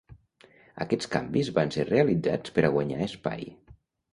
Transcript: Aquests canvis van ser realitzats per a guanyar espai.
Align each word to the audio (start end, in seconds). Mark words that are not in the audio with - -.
Aquests 0.85 1.09
canvis 1.15 1.51
van 1.57 1.73
ser 1.77 1.85
realitzats 1.91 2.57
per 2.57 2.67
a 2.67 2.73
guanyar 2.79 3.07
espai. 3.11 3.47